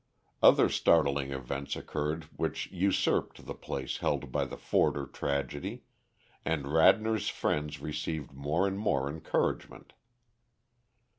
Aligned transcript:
Other 0.41 0.67
startling 0.67 1.31
events 1.31 1.75
occurred 1.75 2.23
which 2.35 2.71
usurped 2.71 3.45
the 3.45 3.53
place 3.53 3.97
held 3.97 4.31
by 4.31 4.45
the 4.45 4.57
Forder 4.57 5.05
tragedy, 5.05 5.83
and 6.43 6.73
Radnor's 6.73 7.29
friends 7.29 7.79
received 7.79 8.33
more 8.33 8.65
and 8.67 8.79
more 8.79 9.07
encouragement. 9.07 9.93